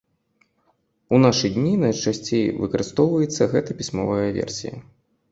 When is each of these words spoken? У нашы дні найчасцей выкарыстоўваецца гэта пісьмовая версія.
У 1.17 1.17
нашы 1.25 1.51
дні 1.57 1.73
найчасцей 1.83 2.45
выкарыстоўваецца 2.61 3.43
гэта 3.53 3.77
пісьмовая 3.83 4.25
версія. 4.39 4.75